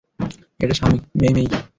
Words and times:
এটা 0.59 0.73
সাময়িক, 0.73 1.03
মেই-মেই। 1.15 1.47